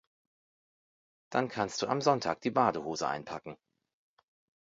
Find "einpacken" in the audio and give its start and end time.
3.07-3.55